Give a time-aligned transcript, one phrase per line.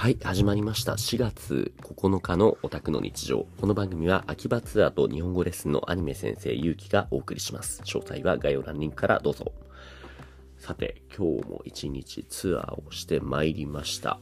[0.00, 0.94] はい、始まりました。
[0.94, 3.46] 4月9日のオタクの日常。
[3.60, 7.82] この番組は秋葉ツアーと日本語レッスンのアニメ先生ゆうきがお送りします。
[7.82, 9.52] 詳細は概要欄リンクからどうぞ。
[10.56, 14.18] さて、今日も一日ツアーをしてまいりました。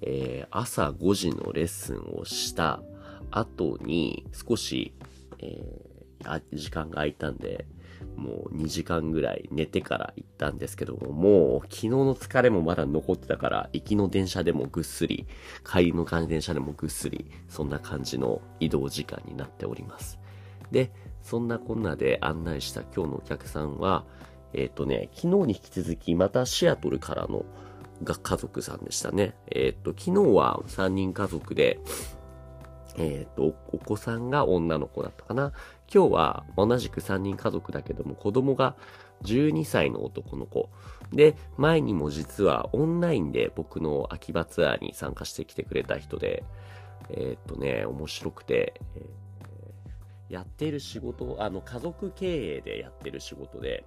[0.00, 2.82] えー、朝5時のレッスンをした
[3.30, 4.92] 後に少し、
[5.38, 7.66] えー、時間が空いたんで、
[8.16, 15.26] もう2時間ぐらい寝てから行ったんですけども、もう昨日の疲れもまだ残ってたから、行きの電車でもぐっすり、
[15.64, 20.18] 帰りの電車でもぐっすり、そんな感じの移動時間になっております。
[20.70, 20.90] で、
[21.22, 24.04] そんなこんなで案内した今日のお客さんは、
[24.52, 27.44] えっ、とね、昨日に引き続きまたシアトルからの
[28.02, 29.34] が家族さんでしたね。
[29.50, 31.78] えっ、と、昨日は3人家族で、
[32.96, 35.52] えっ、と、お子さんが女の子だったかな。
[35.92, 38.76] 今日は同じく3人家族だけども、子供が
[39.24, 40.70] 12歳の男の子。
[41.12, 46.44] で、前にも実はオンラインで僕の秋葉ツアーに参加してきてくれた人で、
[47.10, 49.22] えっ、とね、面白くて、えー
[50.32, 53.84] やってる仕事、あの、家族経営でやってる仕事で、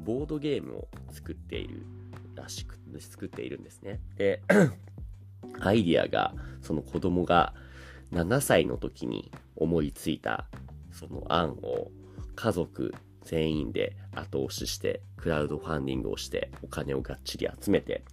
[0.00, 1.84] ボードゲームを作っている
[2.34, 4.00] らしく、作っているんですね。
[4.16, 4.40] で、
[5.60, 7.52] アイディアが、その子供が
[8.12, 10.46] 7歳の時に思いついた
[10.94, 11.90] その案を
[12.34, 18.04] 家族全員で後押ししてクラウドファンディングをしてお金をがっちり集めて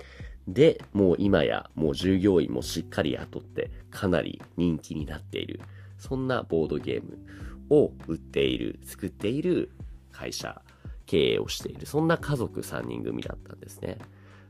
[0.48, 5.62] で、もう今やもう従業員もしっかり雇ってかなり人気になっている
[5.98, 7.20] そんなボードゲーム
[7.70, 9.72] を売っている、作っている
[10.12, 10.62] 会社
[11.06, 13.98] 経営をしているそんな家族3人組だったんですね。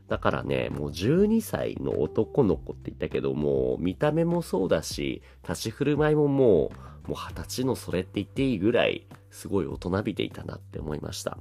[0.08, 11.38] だからね、もう12歳の男の子って言ったけどもう、見た目もそうだし、立ち振る舞いももう、もう二十歳のそれって言っていいぐらい、すごい大人びていたなって思いました。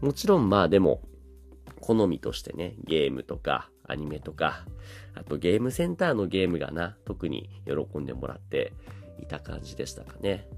[0.00, 1.02] もちろんまあでも、
[1.80, 4.66] 好みとしてね、ゲームとか、アニメとか、
[5.14, 8.72] あとゲームセンターのゲームがな、特に喜んでもらって
[9.22, 10.48] いた感じでしたかね。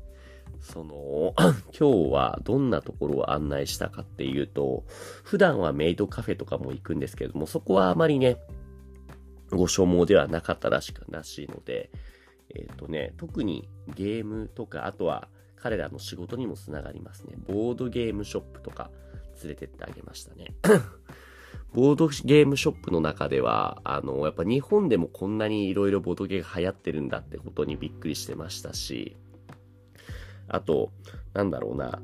[0.60, 1.34] その、
[1.78, 4.84] 今日はどんなところを案内したかっていうと、
[5.24, 8.36] 普段はメイドカフェとかも行くんですけれども、そこはあまりね、
[9.50, 11.90] ご所望ではなかったらしく、らしいので、
[12.54, 17.34] えっ、ー、とね、特にゲームとか、あとは彼らの仕事にもつながりますね。
[17.46, 18.90] ボードゲームショップとか
[19.42, 20.54] 連れてってあげましたね。
[21.72, 29.16] ボードゲームショップの中では、あの、やっぱ日本でもこんなに色々ボードゲーが流行ってるんだってことにびっくりしてましたし、
[30.48, 30.90] あと、
[31.32, 32.02] なんだろうな、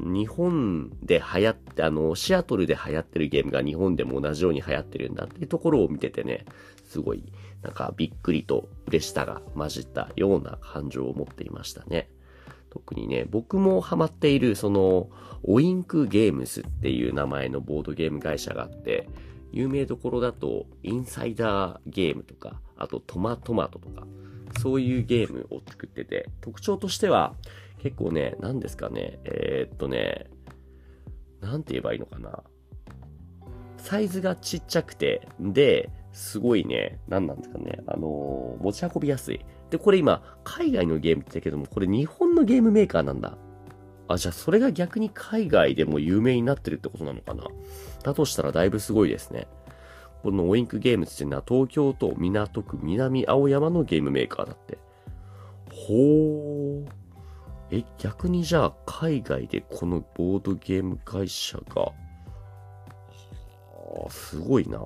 [0.00, 6.44] 日本で流行って、あの、シアトルで流行ってるゲームが日本でも同じように流行ってるんだっていうところを見ててね、
[6.88, 7.24] すごい、
[7.62, 12.08] なんかびっくりと嬉しさが混じったような感情を持っていましたね。
[12.70, 15.08] 特にね、僕もハマっている、その、
[15.42, 19.08] オインクゲームスっていう名前のボードゲーム会社があって、
[19.52, 24.06] 有名どころだと、インサイダーゲームとか、あとトマトマトとか、
[24.60, 27.34] そういうゲームを作ってて、特徴としては、
[27.78, 30.26] 結構ね、何ですかね、えー、っとね、
[31.40, 32.42] なんて言えばいいのかな。
[33.76, 39.40] サイズがちっちゃくて、で、すごいね、何なんですかね、あのー、持ち運びやすい。
[39.70, 43.38] で、これ今、海外のゲームって言ったけども、これ日本のゲームメーカーなんだ。
[44.08, 47.44] あ、じゃあそれが逆に海外でも有名になってるってことなのかな。
[48.02, 49.46] だとしたらだいぶすごいですね。
[50.22, 54.78] このオインクゲームズっていうのは東京都港区南青山のゲームメーカーだって。
[55.70, 56.97] ほー。
[57.70, 61.92] え、逆にじゃあ海外でこのボードゲーム会社が、
[64.10, 64.78] すごいな。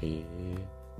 [0.00, 0.24] へえ。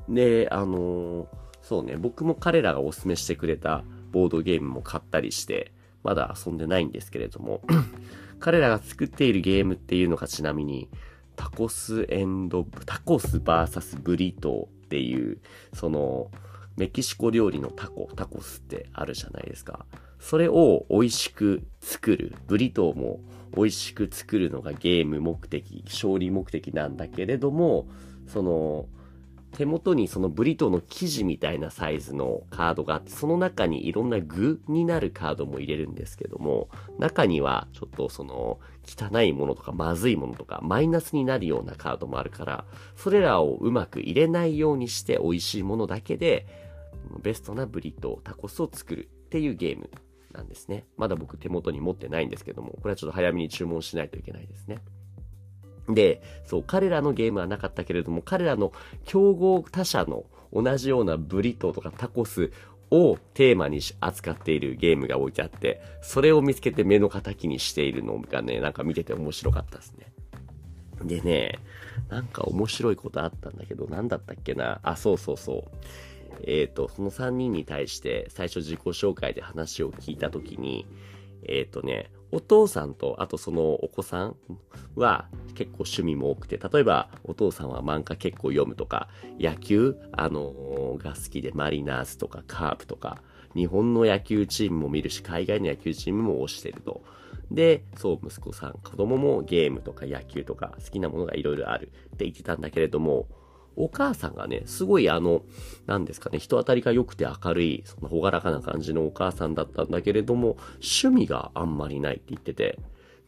[0.09, 1.27] で、あのー、
[1.63, 5.73] そうね、僕も彼らがおすすめしてくれたボードゲームも買ったりして、
[6.03, 7.63] まだ遊んでないんですけれども、
[8.41, 10.89] 彼らが作っているゲームっていうのがちなみに、
[11.37, 15.39] タコスエンド、タコスバーサスブリトーっていう、
[15.73, 16.31] その、
[16.77, 19.87] メキシコ料理のタコ、タコスってあるじゃないですか。
[20.19, 22.35] それを美味しく作る。
[22.47, 23.21] ブリトーも
[23.57, 27.87] 美味しく作るのがゲーム目的、勝利目的なんだけれども、
[28.27, 28.87] その、
[29.55, 36.69] 手元にそのブリトーの生地みたいなサイズのカードがあって、その中にいろんな具になるカードも入れるんですけども、
[36.99, 42.65] 中にはちょっとその汚いものとかまずいものとかマイナスになるようなカードもあるから、
[42.97, 46.64] それらをうまく入れないようにして美味しいものだけで、
[47.23, 49.91] ベストなブリトー、タコスを作るっていうゲーム
[50.33, 50.87] なんですね。
[50.97, 54.79] まだ僕手元に持ってないんですけども、これはちょっと早めに注文しないといけないですね。
[55.89, 58.73] で、そう、彼らのゲームはなかったけれども、彼らの
[59.05, 62.51] 競合他社の同じようなブリトーとかタコス
[62.91, 70.13] をテーマに扱っているゲームが置いてあって、それを見つけて目の敵にしているのがね、なんか見てて面白かったですね。
[71.03, 71.59] でね、
[72.09, 74.81] なんか面白いことあったんだけど、なんだったっけな。
[74.83, 75.77] あ、そうそうそう。
[76.43, 80.87] えっ、ー、と、その3人に対して最初自己紹介で話を聞いたときに、
[81.47, 84.37] えっ、ー、とね、お父さんと、あとそのお子さん
[84.97, 93.23] は結構趣味も多くて、例えばお父さんは漫画結構読むとか、野球、あのー、が好きでマリナーズとかカープとか、
[93.55, 97.03] 日本の野球チームも見るし、海外の野球チームも推してると。
[97.51, 103.29] で、そう、息子さん、子供もゲームとか野球とか好きなものがいろいろあるって言ってたんだけれども、
[103.77, 105.43] お母さんがね、すごいあの、
[105.87, 112.79] なんですかね、人当たりが良くて明るい、その朗らかな感じのお母さんだったんだけれども、趣味があんまりないって言ってて、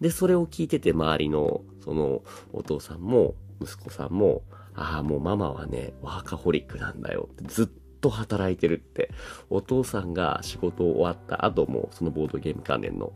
[0.00, 2.22] で、それを聞いてて周りの、その、
[2.52, 4.42] お父さんも、息子さんも、
[4.74, 7.68] ああ、もうママはね、ワーカホリックなんだよってずっ
[8.00, 9.10] と働いてるって。
[9.48, 13.12] お父さんが仕事終わった後も、そのボードゲーム関連の、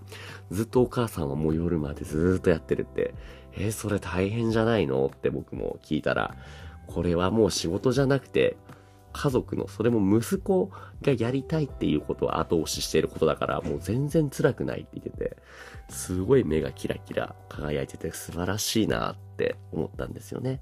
[0.50, 3.14] ずっとお母さんはもう夜までずっとやってるって。
[3.52, 6.36] えー、それ大変じゃないのって僕も聞いたら、
[6.92, 8.56] これはもう仕事じゃなくて、
[9.12, 10.70] 家族の、それも息子
[11.02, 15.36] がやりたいっていうことを後押ししていることだから、もう全然辛くないって言ってて、
[15.88, 20.60] すごい目がキラキラ輝いてて素晴らしいなって思ったんですよね。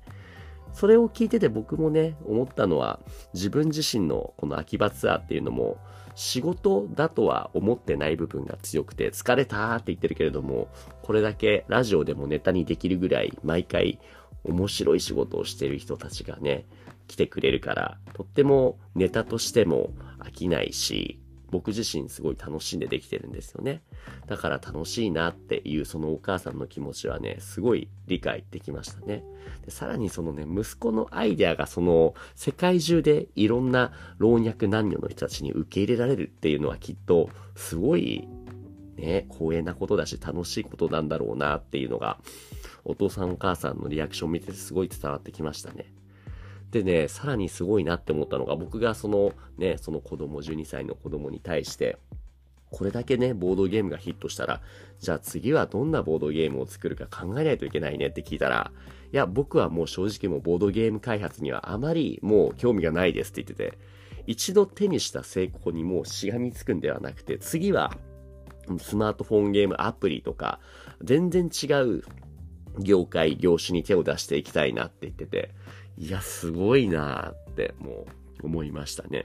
[0.72, 3.00] それを聞いてて僕もね、思ったのは、
[3.34, 5.78] 自分自身のこの秋葉ツアーっていうのも、
[6.14, 10.68] 仕事だとは思ってない部分が強くて、疲れたって言ってるけれども、
[11.02, 14.00] これだけラジオでもネタにできるぐらい、毎回
[14.44, 16.66] 面白い仕事をしてる人たちがね、
[17.06, 21.20] 来てくれるから、とってもネタとしても飽きないし、
[21.50, 23.82] 僕自身すごい楽しんでできてるんですよね。
[24.26, 29.24] だから楽しいなっていうそのお母さんの気持ちはね、すごい理解できましたね。
[29.64, 38.28] でさらにそのね、息子のアイデアがその世界中でいろんな老若男女の人たちに受け入れられるっていうのはきっとすごい
[38.96, 42.18] ね、光栄なことだし楽しいことなんだろうなっていうのが
[42.84, 45.92] お父さんお母さんのリアクション見ててすごい伝わってきましたね。
[46.70, 51.98] でね、さらにすごいなって思ったのが、僕がそのね、その子供、12歳の子供に対して、
[52.70, 54.60] これだけね、ボードゲームがヒットしたら、
[54.98, 58.70] じゃあ次はどんなボードゲームを作るか考えないといけないねって聞いたら、
[59.12, 63.78] いや、僕はもう正直もうボードゲーム開発にはあまりもう興味がないですって言ってて、
[64.26, 67.96] 一度手にした成功にもうしがみつくんではなくて、次は
[68.78, 70.60] スマートフォンゲームアプリとか、
[71.02, 72.02] 全然違う
[72.78, 75.50] 業界、業種に手を出していきたいなって言ってて、
[75.96, 78.06] いや、すごいなっても
[78.42, 79.24] う思いましたね。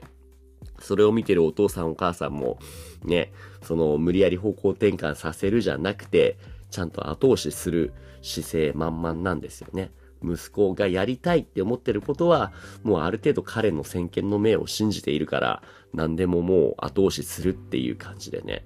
[0.79, 2.57] それを見てるお父さんお母さんも、
[3.03, 6.37] ね、その無理やり方向転換させるじゃなくて、
[6.71, 9.91] ちゃんと後押しする姿勢満々なんですよね。
[10.23, 12.53] 息子がやりたいって思ってることは、
[12.83, 15.63] もうある程度彼の先見の明を信じているから、
[15.93, 18.65] 何でももう後押しするっていう感じでね。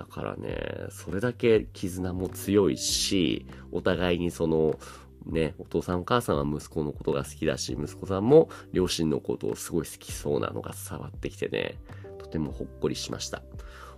[0.00, 0.56] だからね、
[0.88, 4.78] それだけ絆も強いし、お互いにその、
[5.26, 11.76] ね、お父さんお母さんは息子のことが好きだし、息子さんも両親のことをすごい好きそうなのが伝わってきてね、
[12.16, 13.42] とてもほっこりしました。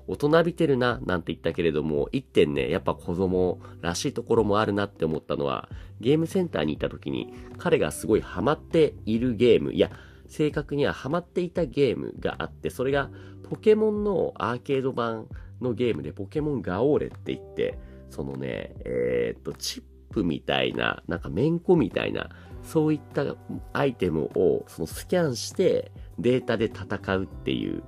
[0.08, 5.68] 大人びてるな、なんて言ったけれども、一点ね、やっぱ子供らしいところもあるなって思ったのは、
[6.00, 9.92] ゲームセンターに行った時に、彼がすごいハマっているゲーム、いや、
[10.26, 13.08] 正確にはハマっていたゲームがあって、それが
[13.52, 15.26] ポケモンのアーケード版
[15.62, 17.78] のゲームでポケモンガオーレって言って、
[18.10, 19.82] そのね、えー、っと、チッ
[20.12, 22.28] プみたいな、なんかめんこみたいな、
[22.62, 23.24] そういった
[23.72, 27.82] アイテムをそのスキャンしてデータで戦うっていう、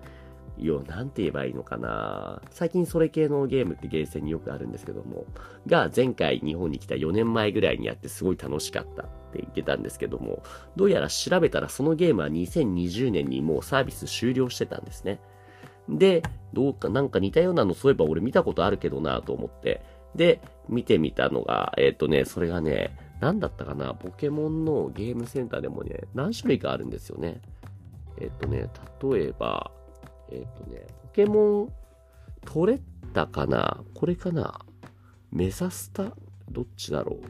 [0.58, 5.26] よ、なんて言えばいいのかな最近それ系のゲームってゲーセンによくあるんですけども、
[5.66, 10.42] が前回日本に来た4年前ぐらいにやってすごい楽しかったって言ってたんですけども、
[10.76, 15.20] どうやら調べたらそのゲームは2020年にもうサービス終了してたんですね。
[15.88, 16.22] で、
[16.52, 19.82] どうかなんか似たようなのそういえば俺見たことあるけどなと思って、
[20.14, 27.40] で、見てみたのが、えっ、ー、とね、それがね、何だったかな、ポケモンのゲームセンターでもね、何種類かあるんですよね。
[28.18, 28.68] えっ、ー、とね、
[29.16, 29.70] 例えば、
[30.30, 31.72] えっ、ー、とね、ポケモン、
[32.44, 32.80] トレッ
[33.12, 34.60] タかなこれかな
[35.32, 36.12] メザスタ
[36.50, 37.20] どっちだろう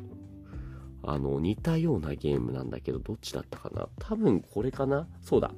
[1.06, 5.52] あの、似たようなゲームなんだけど、どっちだったかな多分これかなそうだ。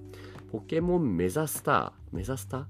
[0.51, 2.65] ポケモンメザスター、メザスター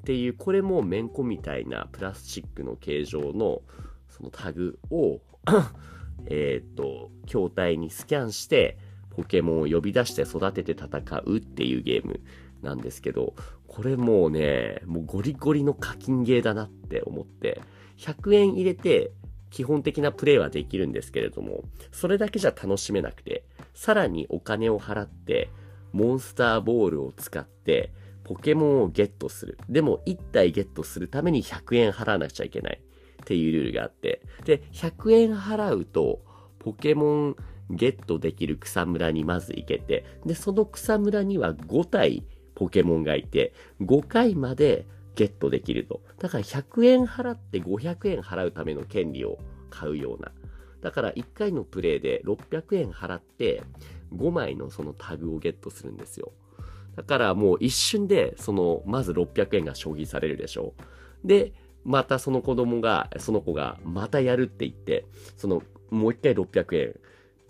[0.00, 3.62] っていう、これもめんこみたいなプラスチックの形状の
[4.08, 5.20] そのタグを
[6.26, 8.78] えっと、筐体にスキャンして、
[9.10, 12.20] ポケモンを呼び出して育てて戦うっていうゲーム
[12.62, 13.34] なんですけど、
[13.66, 17.60] これもうね、もうゴリゴリの課金ゲーだなって思って、
[17.98, 19.12] 100円入れて
[19.50, 25.50] 基本的なプレイはできるんですけれども、それだけじゃ楽しめなくて、さらにお金を払って、
[25.92, 27.92] モンスターボールを使って、
[28.30, 29.58] ポケモンをゲットする。
[29.68, 32.80] でも、1体ゲットするために100円払わなくちゃいけない。
[33.22, 34.22] っていうルールがあって。
[34.44, 36.20] で、100円払うと、
[36.60, 37.36] ポケモン
[37.70, 42.22] ゲットできる草むらにまず行けて、で、その草むらには5体
[42.54, 46.00] ポケモンがいて、5回までゲットできると。
[46.20, 49.38] だから100円払って500円払うための権利を
[49.70, 50.30] 買うような。
[50.82, 53.64] だから1回のプレイで600円払って
[54.14, 56.30] 5枚のそのタグをゲットするんですよ。
[57.00, 60.74] だからもう一瞬で、その、まず600円が消費されるでしょ
[61.24, 61.26] う。
[61.26, 65.06] で、またその子供が、その子がまたやるって言って、
[65.38, 66.94] その、もう一回600円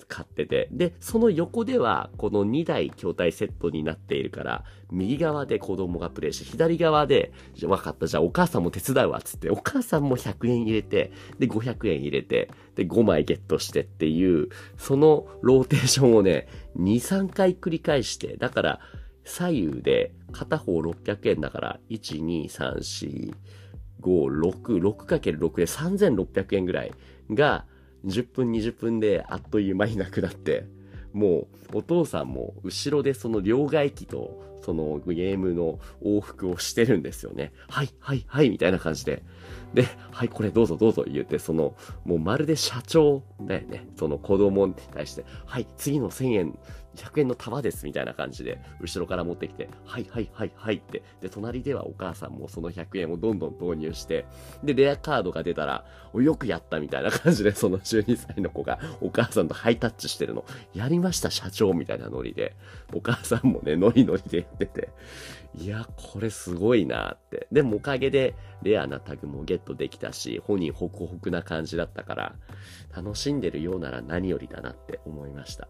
[0.07, 18.81] 買ってて、で、その横では、この2台筐体セットになっているから、右側で子供がプレイして、左側で、分かった、じゃあお母さんも手伝うわ、つって、お母さんも100円入れて、で、500円入れて、で、5枚ゲットしてっていう、そのローテーションをね、2、3回繰り返して、だから、
[19.25, 23.35] 左右で片方600円だから、1、2、3、4、
[24.01, 26.93] 5、6、6×6 で3600円ぐらい
[27.31, 27.65] が、
[28.07, 30.67] 10分20分であっという間になくなって、
[31.13, 37.53] もうお父さんも後ろでその両替機とそのゲームの往復をしてるんですよね。
[37.69, 39.23] はい、はい、はい、みたいな感じで。
[39.75, 43.87] で、はい、これどうぞどうぞ言って、その、もうまるで社長だよね。
[43.97, 46.59] その子供に対して、はい、次の1000円
[46.97, 54.27] 100円の束ですみたいな感じで、後ろから持ってきて、はいはいはいはいって、で、隣ではお母さんもその100円をどんどん投入して、
[54.65, 60.45] で、レアカードが出たら、よくやったみたいな感じで、その12歳の子がお母さんとハイタッチしてるの、
[60.75, 62.57] やりました社長みたいなノリで、
[62.93, 64.91] お母さんもね、ノリノリでやってて、
[65.57, 67.49] いや、これすごいなって。
[67.51, 72.35] でもおかげで、レアなタグもゲットできたし、本人ホクホクな感じだったから、
[72.95, 75.69] 楽しんでるようなら何よりだなって思いました。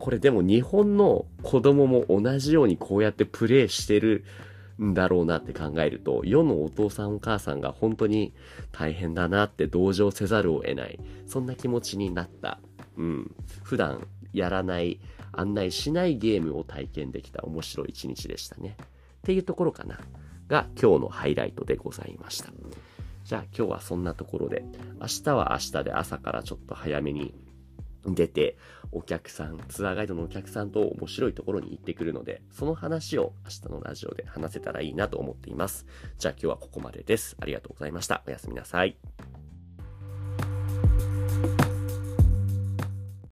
[0.00, 4.24] これでも日本の子供も同じようにこうやってプレイしてる
[4.82, 8.32] んだろうなって考えると、世のお父さんお母さんが本当に
[8.72, 10.98] 大変だなって同情せざるを得ない。
[11.26, 12.60] そんな気持ちになった。
[12.96, 13.34] うん。
[13.62, 14.98] 普段やらない、
[15.32, 18.76] 案内しないゲームを体験できた面白い一日でしたね。
[18.80, 18.84] っ
[19.22, 20.00] ていうところかな。
[20.48, 22.50] が今日のハイライトでございました。
[23.24, 24.64] じゃあ今日はそんなところで、
[24.98, 27.34] 明日は明日で朝からちょっと早めに
[28.06, 28.56] 出て、
[28.92, 35.86] お客さん、ツアーガイドのお客さんと面白いところに行ってくるので、その話を明日のラジオで話せたらいいなと思っています。
[36.18, 37.36] じゃあ今日はここまでです。
[37.40, 38.22] ありがとうございました。
[38.26, 38.96] おやすみなさい。